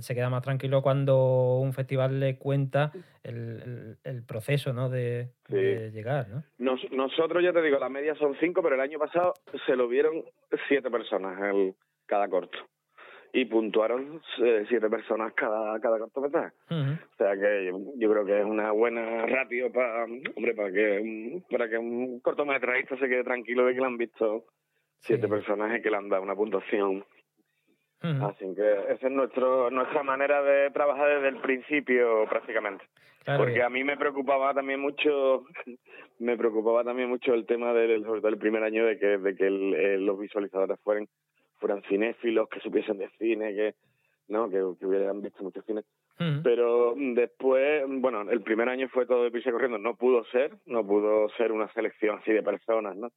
[0.00, 2.92] se queda más tranquilo cuando un festival le cuenta
[3.24, 4.88] el, el, proceso ¿no?
[4.88, 5.30] de,
[5.92, 6.28] llegar.
[6.28, 6.76] ¿no?
[6.92, 9.34] nosotros, ya te digo, la media son cinco, pero el año pasado
[9.66, 10.24] se lo vieron
[10.68, 11.74] siete personas el,
[12.06, 12.58] cada corto.
[13.34, 16.54] Y puntuaron eh, siete personas cada, cada cortometraje.
[16.68, 21.68] O sea que yo, creo que es una buena ratio para, hombre, para que, para
[21.68, 24.44] que un cortometrajista se quede tranquilo de que le han visto
[25.00, 27.04] siete personas y que le han dado una puntuación
[28.02, 32.84] Así que esa es nuestro, nuestra manera de trabajar desde el principio prácticamente.
[33.24, 35.44] Porque a mí me preocupaba también mucho,
[36.18, 39.36] me preocupaba también mucho el tema del, sobre todo el primer año de que, de
[39.36, 41.06] que los visualizadores fueran,
[41.58, 43.74] fueran cinéfilos, que supiesen de cine, que,
[44.28, 44.50] ¿no?
[44.50, 45.82] que, hubieran visto mucho cine.
[46.44, 50.86] Pero después, bueno, el primer año fue todo de prisa corriendo, no pudo ser, no
[50.86, 53.10] pudo ser una selección así de personas, ¿no?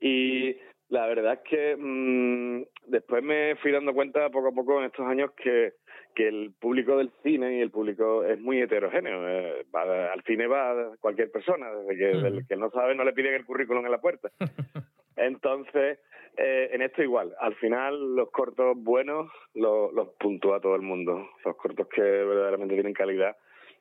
[0.00, 0.56] Y
[0.88, 5.06] la verdad es que mmm, después me fui dando cuenta poco a poco en estos
[5.06, 5.74] años que,
[6.14, 9.28] que el público del cine y el público es muy heterogéneo.
[9.28, 13.34] Eh, al cine va cualquier persona, desde que el que no sabe no le piden
[13.34, 14.30] el currículum en la puerta.
[15.16, 15.98] Entonces,
[16.36, 17.34] eh, en esto igual.
[17.40, 21.28] Al final, los cortos buenos los, los puntúa todo el mundo.
[21.44, 23.36] Los cortos que verdaderamente tienen calidad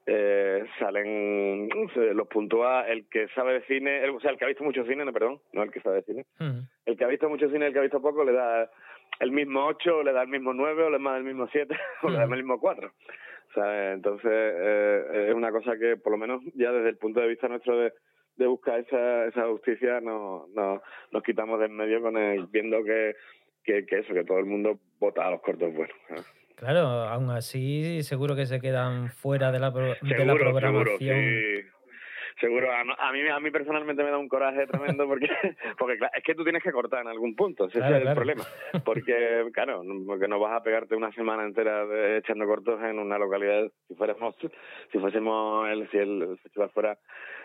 [0.09, 1.67] eh, salen,
[2.13, 5.03] los puntúa el que sabe de cine, o sea, el que ha visto mucho cine,
[5.03, 6.25] no, perdón, no el que sabe de cine.
[6.85, 8.71] El que ha visto mucho cine, el que ha visto poco, le da
[9.19, 11.75] el mismo 8, o le da el mismo 9, o le da el mismo 7,
[12.03, 12.87] o le da el mismo 4.
[12.87, 17.19] O sea, entonces eh, es una cosa que, por lo menos, ya desde el punto
[17.19, 17.91] de vista nuestro de,
[18.37, 22.81] de buscar esa, esa justicia, no, no, nos quitamos de en medio con el, viendo
[22.81, 23.15] que,
[23.61, 25.97] que, que eso, que todo el mundo vota a los cortos buenos.
[26.57, 30.97] Claro, aún así seguro que se quedan fuera de la, de la programación.
[30.97, 31.76] seguro.
[32.39, 35.27] A, mí, a mí personalmente me da un coraje tremendo porque,
[35.77, 38.43] porque es que tú tienes que cortar en algún punto, ese es el problema.
[38.85, 43.17] Porque, claro, porque no vas a pegarte una semana entera de, echando cortos en una
[43.17, 44.35] localidad, si fuéramos,
[44.91, 46.97] si fuésemos, el, si el festival fuera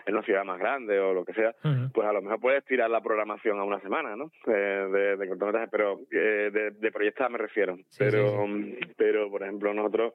[0.05, 1.55] en una ciudad más grande o lo que sea,
[1.93, 4.31] pues a lo mejor puedes tirar la programación a una semana, ¿no?
[4.45, 7.77] de, de cortometrajes, pero eh, de, de proyectar me refiero.
[7.97, 8.45] pero,
[8.97, 10.13] pero, por ejemplo, nosotros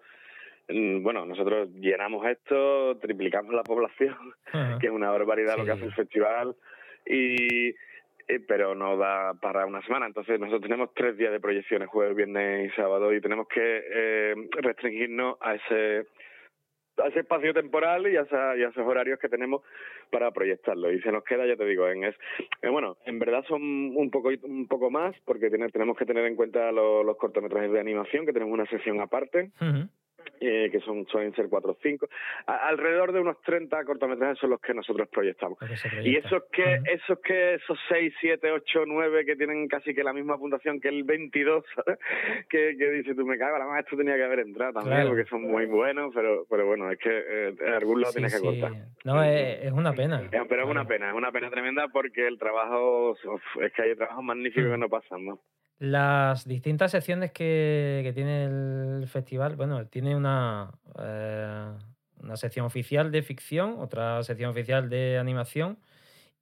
[0.68, 4.16] bueno, nosotros llenamos esto, triplicamos la población,
[4.80, 6.54] que es una barbaridad lo que hace el festival,
[7.06, 7.68] y
[8.28, 10.06] eh, pero no da para una semana.
[10.06, 14.34] Entonces nosotros tenemos tres días de proyecciones, jueves, viernes y sábado, y tenemos que eh,
[14.60, 16.06] restringirnos a ese
[17.02, 19.62] a ese espacio temporal y a, esos horarios que tenemos
[20.10, 20.92] para proyectarlo.
[20.92, 22.16] Y se nos queda ya te digo en es
[22.60, 26.34] eh, bueno en verdad son un poco un poco más porque tenemos que tener en
[26.34, 29.52] cuenta los, cortometrajes de animación que tenemos una sección aparte
[30.40, 32.08] eh, que son suelen ser cuatro o cinco.
[32.46, 35.58] alrededor de unos 30 cortometrajes son los que nosotros proyectamos.
[36.02, 40.12] Y esos que, esos que, esos 6, 7, 8, 9 que tienen casi que la
[40.12, 41.64] misma puntuación que el 22,
[42.50, 45.24] que, que dice tú me cago, la más esto tenía que haber entrado también, porque
[45.24, 48.72] son muy buenos, pero, pero bueno, es que eh, algún lado tienes que cortar.
[49.04, 50.22] No, es, una pena.
[50.48, 53.16] pero es una pena, es una pena tremenda porque el trabajo,
[53.60, 55.40] es que hay trabajos magníficos que no pasan, ¿no?
[55.78, 61.70] Las distintas secciones que, que tiene el festival, bueno, tiene una, eh,
[62.20, 65.78] una sección oficial de ficción, otra sección oficial de animación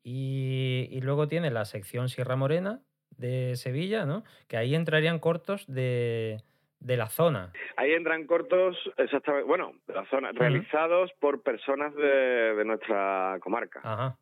[0.03, 4.25] y, y, luego tiene la sección Sierra Morena de Sevilla, ¿no?
[4.49, 6.39] Que ahí entrarían cortos de,
[6.81, 7.53] de la zona.
[7.77, 13.81] Ahí entran cortos, exactamente, bueno, de la zona, realizados por personas de, de nuestra comarca.
[13.83, 14.19] Ajá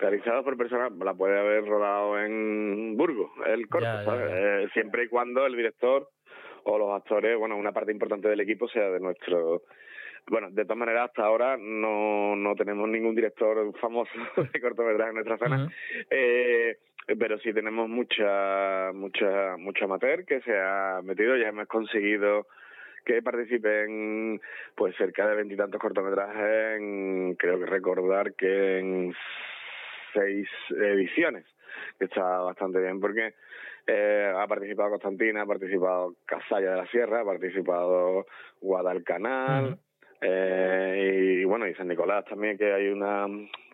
[0.00, 3.86] realizado por personas, la puede haber rodado en Burgos, el corto,
[4.18, 6.08] eh, siempre y cuando el director
[6.64, 9.62] o los actores, bueno, una parte importante del equipo sea de nuestro...
[10.26, 14.12] Bueno, de todas maneras, hasta ahora no, no tenemos ningún director famoso
[14.52, 15.72] de cortometraje en nuestra zona,
[16.10, 16.76] eh,
[17.18, 22.46] pero sí tenemos mucha, mucha, mucha amateur que se ha metido, ya hemos conseguido
[23.04, 24.40] que participen
[24.74, 29.14] pues cerca de veintitantos cortometrajes en, creo que recordar que en
[30.12, 31.44] seis ediciones,
[31.98, 33.34] que está bastante bien porque
[33.86, 38.26] eh, ha participado Constantina, ha participado Casalla de la Sierra, ha participado
[38.60, 39.78] Guadalcanal,
[40.20, 43.26] eh, y, bueno, y San Nicolás también, que hay una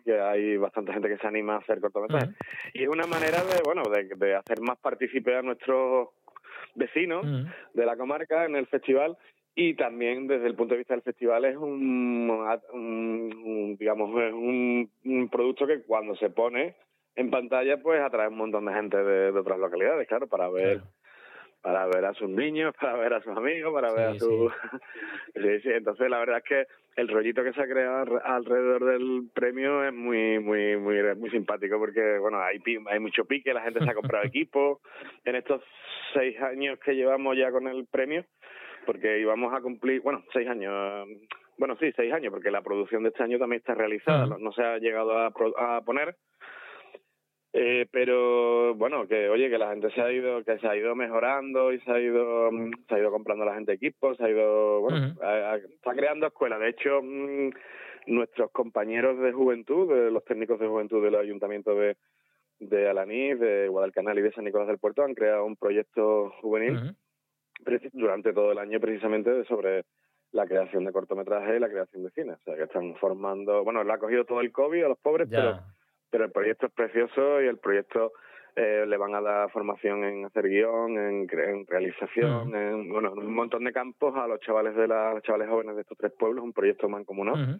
[0.05, 2.33] que hay bastante gente que se anima a hacer cortometrajes.
[2.73, 6.07] Y es una manera de, bueno, de, de hacer más partícipe a nuestros
[6.75, 7.25] vecinos
[7.73, 9.17] de la comarca en el festival
[9.59, 12.27] y también desde el punto de vista del festival es un,
[13.79, 16.75] digamos un, un, producto que cuando se pone
[17.15, 20.81] en pantalla pues atrae un montón de gente de, otras localidades claro para ver
[21.63, 24.53] para ver a sus niños para ver a sus amigos para ver a sus
[25.35, 25.59] sí.
[25.63, 29.83] sí entonces la verdad es que el rollito que se ha creado alrededor del premio
[29.83, 33.89] es muy muy muy muy simpático porque bueno hay hay mucho pique la gente se
[33.89, 34.81] ha comprado equipo
[35.25, 35.63] en estos
[36.13, 38.23] seis años que llevamos ya con el premio
[38.87, 41.07] porque íbamos a cumplir, bueno, seis años,
[41.57, 44.63] bueno, sí, seis años, porque la producción de este año también está realizada, no, se
[44.63, 46.15] ha llegado a, a poner,
[47.53, 50.95] eh, pero bueno, que oye, que la gente se ha ido, que se ha ido
[50.95, 52.49] mejorando y se ha ido,
[52.87, 56.59] se ha ido comprando la gente equipos, se ha ido, bueno, está creando escuelas.
[56.59, 57.49] De hecho, mm,
[58.07, 61.97] nuestros compañeros de juventud, de los técnicos de juventud del ayuntamiento de,
[62.59, 66.95] de Alanís, de Guadalcanal y de San Nicolás del Puerto han creado un proyecto juvenil
[67.93, 69.85] durante todo el año precisamente sobre
[70.31, 72.33] la creación de cortometrajes y la creación de cine.
[72.33, 75.27] O sea, que están formando, bueno, le ha cogido todo el COVID a los pobres,
[75.29, 75.59] pero,
[76.09, 78.13] pero el proyecto es precioso y el proyecto
[78.55, 83.33] eh, le van a dar formación en hacer guion, en, en realización, en bueno, un
[83.33, 86.43] montón de campos a los chavales de la, los chavales jóvenes de estos tres pueblos,
[86.43, 87.59] un proyecto mancomunado.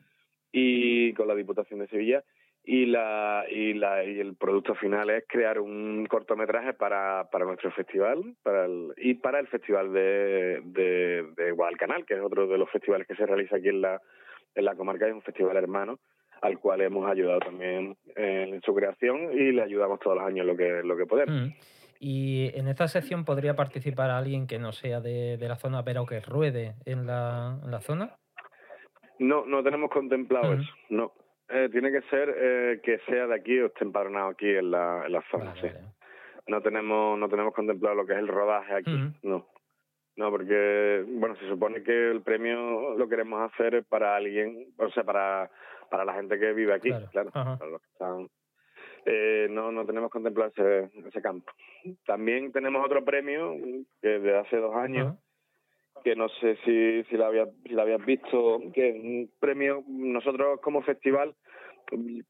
[0.51, 2.23] Y con la Diputación de Sevilla
[2.69, 7.71] y la y la y el producto final es crear un cortometraje para para nuestro
[7.71, 12.57] festival para el, y para el festival de, de, de Guadalcanal que es otro de
[12.57, 14.01] los festivales que se realiza aquí en la
[14.53, 15.99] en la comarca es un festival hermano
[16.41, 20.57] al cual hemos ayudado también en su creación y le ayudamos todos los años lo
[20.57, 21.47] que lo que podemos.
[21.47, 21.53] Mm.
[22.01, 26.05] y en esta sección podría participar alguien que no sea de, de la zona pero
[26.05, 28.17] que ruede en la, en la zona
[29.19, 31.13] no no tenemos contemplado eso no
[31.49, 35.03] eh, tiene que ser eh, que sea de aquí o esté empadronado aquí en la,
[35.05, 35.67] en la zona, sí.
[36.47, 39.47] No tenemos, no tenemos contemplado lo que es el rodaje aquí, no.
[40.15, 45.03] No, porque, bueno, se supone que el premio lo queremos hacer para alguien, o sea,
[45.03, 45.51] para,
[45.91, 48.27] para la gente que vive aquí, claro, para los que están...
[49.05, 51.51] Eh, no, no tenemos contemplado ese, ese campo.
[52.05, 53.53] También tenemos otro premio
[54.01, 55.15] que de hace dos años,
[56.03, 59.83] que no sé si, si, la habías, si la habías visto, que es un premio,
[59.87, 61.35] nosotros como festival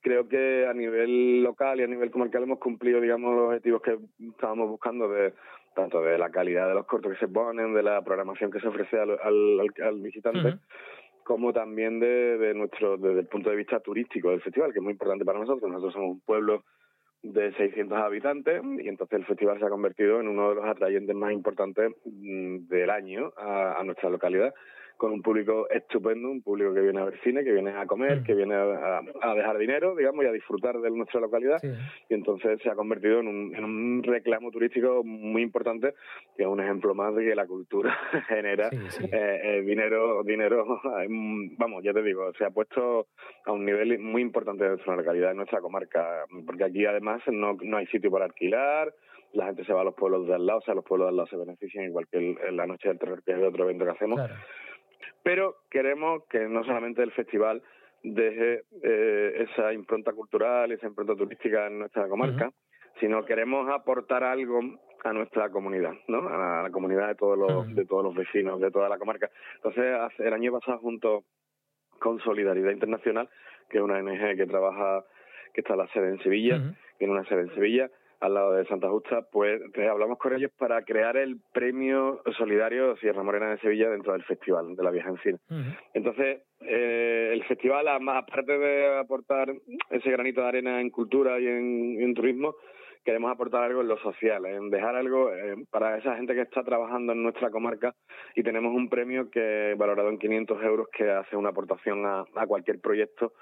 [0.02, 3.98] creo que a nivel local y a nivel comarcal hemos cumplido, digamos, los objetivos que
[4.30, 5.34] estábamos buscando de
[5.74, 8.68] tanto de la calidad de los cortos que se ponen, de la programación que se
[8.68, 10.58] ofrece al, al, visitante,
[11.24, 14.84] como también de, de nuestro, desde el punto de vista turístico del festival, que es
[14.84, 15.70] muy importante para nosotros.
[15.70, 16.64] Nosotros somos un pueblo
[17.24, 21.16] de 600 habitantes y entonces el festival se ha convertido en uno de los atrayentes
[21.16, 24.54] más importantes mm, del año a nuestra localidad
[24.98, 28.24] con un público estupendo, un público que viene a ver cine, que viene a comer,
[28.24, 29.02] que viene a,
[29.36, 31.60] dejar dinero, digamos, y a disfrutar de nuestra localidad.
[32.10, 35.94] Y entonces se ha convertido en un, en un reclamo turístico muy importante,
[36.36, 37.96] que es un ejemplo más de que la cultura
[38.28, 40.66] genera eh, eh, dinero, dinero,
[41.58, 43.08] vamos, ya te digo, se ha puesto
[43.46, 47.58] a un nivel muy importante de nuestra localidad, en nuestra comarca, porque aquí además no,
[47.62, 48.94] no hay sitio para alquilar,
[49.34, 51.10] la gente se va a los pueblos de al lado, o sea, los pueblos de
[51.10, 53.86] al lado se benefician igual que en la Noche del Terror, que es otro evento
[53.86, 54.20] que hacemos.
[55.24, 57.62] Pero queremos que no solamente el festival
[58.04, 62.52] deje eh, esa impronta cultural, esa impronta turística en nuestra comarca,
[63.00, 64.60] sino queremos aportar algo
[65.04, 66.28] a nuestra comunidad, ¿no?
[66.28, 69.30] A la, comunidad de todos los de todos los vecinos de toda la comarca.
[69.56, 69.86] Entonces,
[70.20, 71.24] el año pasado junto
[72.00, 73.30] con Solidaridad Internacional,
[73.70, 75.04] que es una ONG que trabaja
[75.54, 78.90] que está la sede en Sevilla, tiene una sede en Sevilla, al lado de Santa
[78.90, 84.14] Justa, pues hablamos con ellos para crear el premio solidario Sierra Morena de Sevilla dentro
[84.14, 85.40] del festival de la Vieja en Cine.
[85.94, 89.54] Entonces, eh, el festival, aparte de aportar
[89.90, 92.56] ese granito de arena en cultura y en, turismo,
[93.06, 96.64] queremos aportar algo en lo social, en dejar algo eh, para esa gente que está
[96.64, 97.94] trabajando en nuestra comarca
[98.36, 102.80] y tenemos un premio que valorado en 500 euros que hace una aportación a cualquier
[102.80, 103.34] proyecto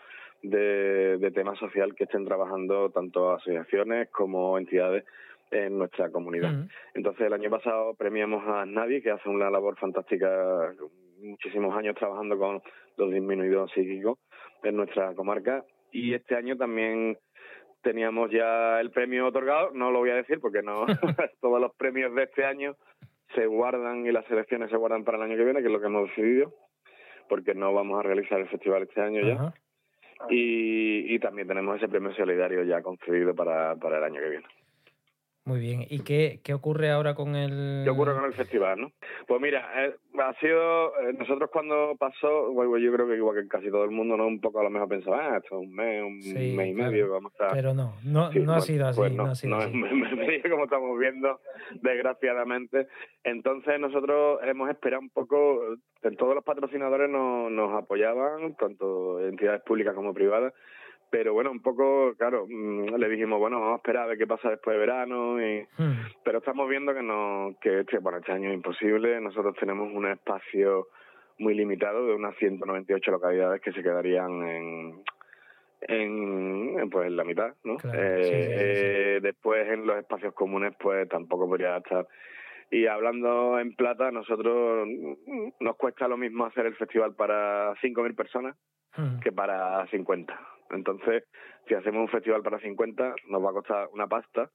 [0.42, 5.06] de, de tema social que estén trabajando tanto asociaciones como entidades
[5.52, 6.68] en nuestra comunidad.
[6.94, 10.74] Entonces, el año pasado premiamos a Nadie, que hace una labor fantástica,
[11.22, 12.62] muchísimos años trabajando con
[12.98, 14.20] los disminuidos psíquicos
[14.64, 15.64] en nuestra comarca.
[15.92, 17.18] Y este año también
[17.82, 20.86] teníamos ya el premio otorgado, no lo voy a decir porque no
[21.42, 22.76] todos los premios de este año
[23.34, 25.80] se guardan y las selecciones se guardan para el año que viene, que es lo
[25.80, 26.54] que hemos decidido,
[27.30, 29.54] porque no vamos a realizar el festival este año ya.
[30.30, 34.46] Y, y también tenemos ese premio solidario ya concedido para, para el año que viene.
[35.48, 35.86] Muy bien.
[35.88, 37.82] ¿Y qué, qué ocurre ahora con el...?
[37.84, 38.92] ¿Qué ocurre con el festival, no?
[39.28, 40.88] Pues mira, eh, ha sido...
[41.02, 44.26] Eh, nosotros cuando pasó, bueno, yo creo que igual que casi todo el mundo, ¿no?
[44.26, 47.12] Un poco a lo mejor pensaba, ah, esto es un mes, un mes y medio,
[47.12, 47.54] vamos a.
[47.54, 49.72] Pero no, no, no ha sido así, pues no, ha sido así.
[50.50, 51.40] como estamos viendo,
[51.80, 52.88] desgraciadamente.
[53.24, 55.62] Entonces nosotros hemos esperado un poco...
[56.18, 60.54] Todos los patrocinadores nos, nos apoyaban, tanto entidades públicas como privadas,
[61.10, 64.28] pero bueno, un poco, claro, mm, le dijimos, bueno, vamos a esperar a ver qué
[64.28, 66.22] pasa después de verano, y, hmm.
[66.24, 70.08] pero estamos viendo que no, que este, bueno, este año es imposible, nosotros tenemos un
[70.08, 70.88] espacio
[71.38, 75.04] muy limitado de unas 198 localidades que se quedarían en,
[75.82, 77.78] en, pues en la mitad, ¿no?
[77.94, 82.08] eh, después en los espacios comunes pues tampoco podría estar
[82.72, 88.16] y hablando en plata nosotros mm, nos cuesta lo mismo hacer el festival para 5.000
[88.16, 88.56] personas
[88.98, 89.20] hmm.
[89.20, 91.24] que para 50 entonces,
[91.68, 94.50] si hacemos un festival para 50, nos va a costar una pasta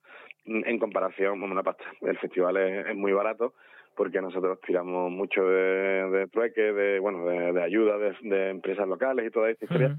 [0.44, 1.85] en comparación, con una pasta.
[2.01, 3.55] El festival es, muy barato
[3.96, 9.31] porque nosotros tiramos mucho de, de trueque, de bueno, de, ayuda de, empresas locales y
[9.31, 9.96] toda esta historia.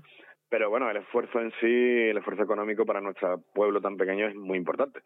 [0.50, 4.36] Pero bueno, el esfuerzo en sí, el esfuerzo económico para nuestro pueblo tan pequeño es
[4.36, 5.00] muy importante.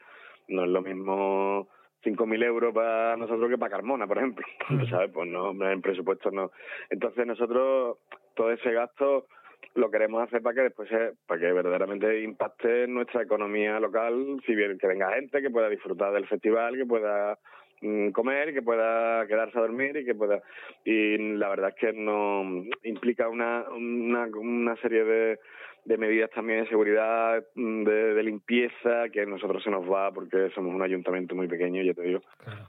[0.48, 1.68] No es lo mismo
[2.04, 4.46] 5.000 euros para nosotros que para Carmona, por ejemplo.
[4.90, 5.12] ¿Sabes?
[5.12, 6.52] Pues no, en presupuesto no.
[6.90, 7.98] Entonces nosotros,
[8.36, 9.28] todo ese gasto
[9.74, 10.90] lo queremos hacer para que después
[11.26, 15.70] para que verdaderamente impacte en nuestra economía local, si bien que venga gente que pueda
[15.70, 17.38] disfrutar del festival, que pueda
[17.82, 20.42] mm, comer, que pueda quedarse a dormir y que pueda
[20.84, 22.44] y la verdad es que no
[22.84, 25.40] implica una una, una serie de,
[25.86, 30.12] de medidas también de seguridad, mm, de, de, limpieza, que a nosotros se nos va
[30.12, 32.22] porque somos un ayuntamiento muy pequeño, ya te digo.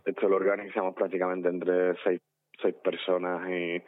[0.05, 2.21] Esto lo organizamos prácticamente entre seis,
[2.61, 3.83] seis personas y,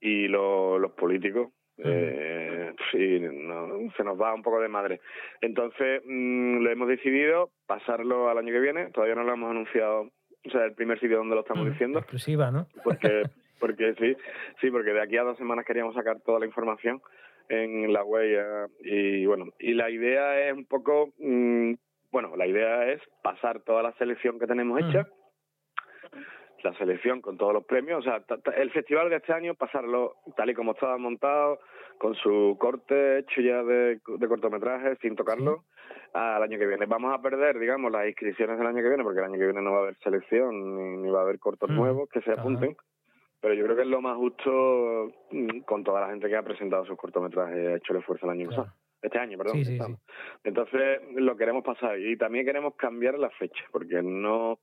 [0.00, 1.50] y los políticos
[1.84, 5.00] eh, sí, no, se nos va un poco de madre.
[5.40, 8.90] Entonces, mm, lo hemos decidido pasarlo al año que viene.
[8.90, 11.98] Todavía no lo hemos anunciado, o sea, el primer sitio donde lo estamos mm, diciendo.
[11.98, 12.66] Exclusiva, ¿no?
[12.84, 13.22] Porque,
[13.60, 14.16] porque sí,
[14.60, 17.00] sí, porque de aquí a dos semanas queríamos sacar toda la información
[17.48, 21.74] en la huella y bueno, y la idea es un poco, mm,
[22.12, 25.08] bueno, la idea es pasar toda la selección que tenemos hecha
[26.62, 28.00] la selección con todos los premios.
[28.00, 28.22] O sea,
[28.56, 31.60] el festival de este año, pasarlo tal y como estaba montado,
[31.98, 35.64] con su corte hecho ya de, de cortometraje, sin tocarlo,
[36.12, 36.86] al año que viene.
[36.86, 39.62] Vamos a perder, digamos, las inscripciones del año que viene, porque el año que viene
[39.62, 41.74] no va a haber selección ni, va a haber cortos mm.
[41.74, 42.76] nuevos que se apunten.
[43.40, 46.42] Pero yo creo que es lo más justo mm, con toda la gente que ha
[46.42, 48.72] presentado sus cortometrajes ha hecho el esfuerzo el año pasado.
[49.02, 49.98] este año, perdón.
[50.44, 54.58] Entonces lo queremos pasar y también queremos cambiar la fecha porque no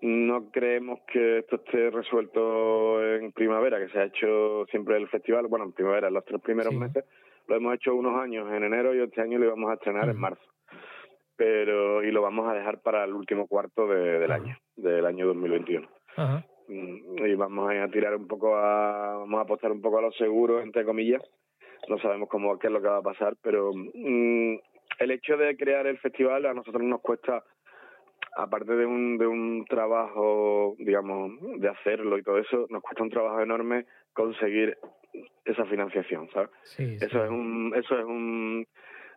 [0.00, 5.46] no creemos que esto esté resuelto en primavera, que se ha hecho siempre el festival,
[5.46, 7.04] bueno, en primavera, en los tres primeros meses,
[7.46, 10.18] lo hemos hecho unos años en enero y este año lo íbamos a estrenar en
[10.18, 10.42] marzo.
[11.36, 15.88] Pero, y lo vamos a dejar para el último cuarto del año, del año 2021.
[16.16, 16.44] Ajá.
[16.68, 20.12] Mm, y vamos a tirar un poco a, vamos a apostar un poco a lo
[20.12, 21.22] seguro, entre comillas.
[21.88, 24.56] No sabemos cómo, qué es lo que va a pasar, pero mm,
[24.98, 27.42] el hecho de crear el festival a nosotros nos cuesta,
[28.38, 33.10] aparte de un, de un trabajo, digamos, de hacerlo y todo eso, nos cuesta un
[33.10, 34.78] trabajo enorme conseguir
[35.44, 36.50] esa financiación, ¿sabes?
[36.78, 38.64] Eso es un, eso es un,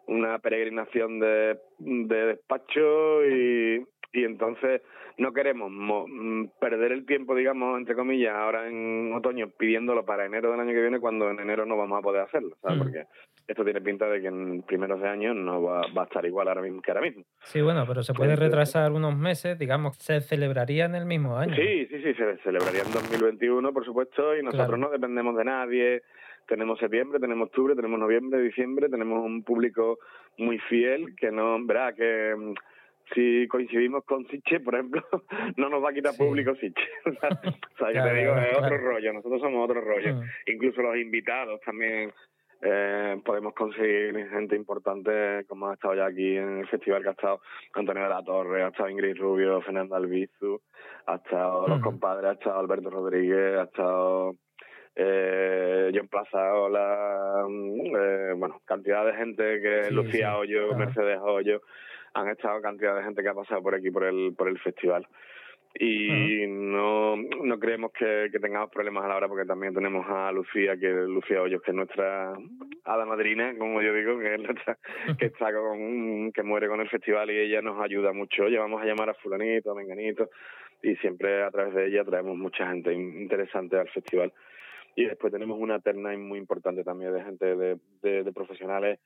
[0.07, 4.81] una peregrinación de, de despacho y, y entonces
[5.17, 10.51] no queremos mm, perder el tiempo, digamos, entre comillas, ahora en otoño pidiéndolo para enero
[10.51, 12.77] del año que viene cuando en enero no vamos a poder hacerlo, ¿sabes?
[12.77, 12.81] Mm.
[12.81, 13.03] Porque
[13.47, 16.61] esto tiene pinta de que en primeros de año no va, a estar igual ahora
[16.61, 17.23] mismo que ahora mismo.
[17.43, 21.55] Sí, bueno, pero se puede retrasar unos meses, digamos, se celebraría en el mismo año.
[21.55, 26.01] Sí, sí, sí, se celebraría en 2021, por supuesto, y nosotros no dependemos de nadie.
[26.47, 29.99] Tenemos septiembre, tenemos octubre, tenemos noviembre, diciembre, tenemos un público
[30.37, 32.53] muy fiel que no, verá que mm,
[33.13, 35.03] si coincidimos con Siche, por ejemplo,
[35.57, 36.89] no nos va a quitar público Siche.
[37.05, 40.15] o sea, que te digo, es otro rollo, nosotros somos otro rollo.
[40.15, 40.21] Mm.
[40.47, 42.11] Incluso los invitados también
[42.61, 47.13] eh, podemos conseguir gente importante, como ha estado ya aquí en el festival, que ha
[47.13, 47.41] estado
[47.73, 50.61] Antonio de la Torre, ha estado Ingrid Rubio, Fernando Albizu,
[51.07, 51.83] ha estado los mm.
[51.83, 54.35] compadres, ha estado Alberto Rodríguez, ha estado
[54.95, 61.61] eh, John Plaza, hola, mm, eh, bueno, cantidad de gente que Lucía Hoyo, Mercedes Hoyo,
[62.13, 65.07] han estado cantidad de gente que ha pasado por aquí por el por el festival.
[65.79, 70.29] Y no, no creemos que, que, tengamos problemas a la hora porque también tenemos a
[70.33, 72.33] Lucía que Lucía Hoyos que es nuestra
[72.83, 74.77] hada madrina como yo digo que es nuestra,
[75.17, 78.43] que está con que muere con el festival y ella nos ayuda mucho.
[78.43, 80.29] Oye vamos a llamar a fulanito a menganito
[80.83, 84.33] y siempre a través de ella traemos mucha gente interesante al festival.
[84.95, 88.99] Y después tenemos una terna muy importante también de gente de, de, profesionales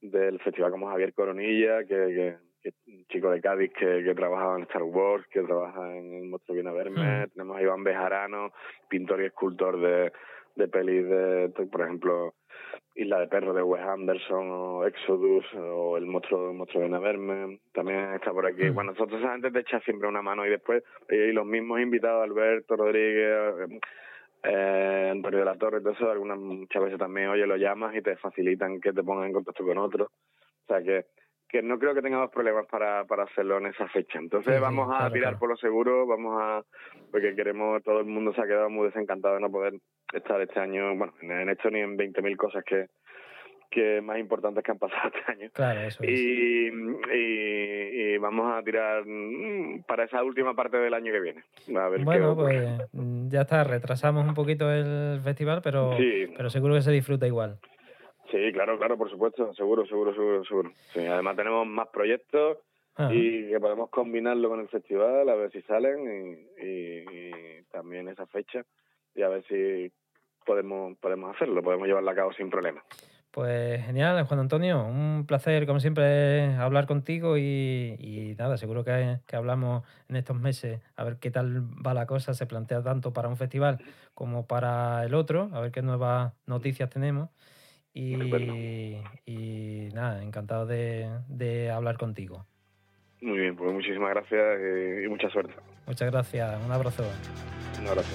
[0.00, 2.36] del festival como Javier Coronilla que que,
[2.86, 6.54] un chico de Cádiz que, que trabajaba en Star Wars, que trabaja en El Monstruo
[6.54, 7.30] Viene a Verme, mm.
[7.30, 8.52] tenemos a Iván Bejarano,
[8.88, 10.12] pintor y escultor de,
[10.56, 12.34] de pelis de, por ejemplo,
[12.94, 17.00] Isla de Perro de Wes Anderson o Exodus o El Monstruo, el monstruo Viene a
[17.00, 18.64] Verme, también está por aquí.
[18.64, 18.74] Mm.
[18.74, 22.76] Bueno, nosotros antes te echa siempre una mano y después, y los mismos invitados, Alberto
[22.76, 23.80] Rodríguez,
[24.42, 28.02] eh, Antonio de la Torre, todo eso, algunas muchas veces también, oye, lo llamas y
[28.02, 30.08] te facilitan que te pongan en contacto con otros.
[30.10, 31.06] O sea que
[31.48, 34.18] que no creo que tengamos problemas para, para hacerlo en esa fecha.
[34.18, 36.62] Entonces vamos a tirar por lo seguro, vamos a,
[37.10, 39.74] porque queremos, todo el mundo se ha quedado muy desencantado de no poder
[40.12, 42.88] estar este año, bueno, en esto ni en 20.000 cosas que,
[43.70, 45.50] que más importantes que han pasado este año.
[45.54, 46.70] Claro, eso y,
[47.14, 51.44] y, vamos a tirar mm, para esa última parte del año que viene.
[52.04, 52.78] bueno, pues
[53.28, 55.96] ya está, retrasamos un poquito el festival, pero,
[56.36, 57.58] pero seguro que se disfruta igual.
[58.30, 60.72] Sí, claro, claro, por supuesto, seguro, seguro, seguro, seguro.
[60.92, 62.58] Sí, además tenemos más proyectos
[63.10, 68.64] y que podemos combinarlo con el festival, a ver si salen y, también esa fecha
[69.14, 69.92] y a ver si
[70.44, 72.82] podemos podemos hacerlo, podemos llevarlo a cabo sin problema.
[73.30, 79.36] Pues genial, Juan Antonio, un placer como siempre hablar contigo y, nada, seguro que, que,
[79.36, 83.28] hablamos en estos meses a ver qué tal va la cosa, se plantea tanto para
[83.28, 83.78] un festival
[84.14, 87.28] como para el otro, a ver qué nuevas noticias tenemos.
[88.00, 92.46] Y, nada, encantado de, hablar contigo.
[93.20, 95.52] Muy bien, pues muchísimas gracias eh, y mucha suerte.
[95.84, 97.04] Muchas gracias, un abrazo.
[97.80, 98.08] Un abrazo.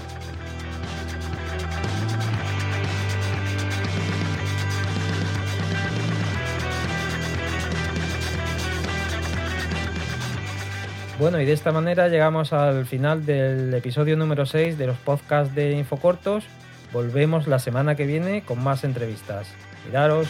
[11.19, 15.53] Bueno, y de esta manera llegamos al final del episodio número 6 de los podcasts
[15.53, 16.47] de Infocortos.
[16.93, 19.53] Volvemos la semana que viene con más entrevistas.
[19.83, 20.27] Cuidaros.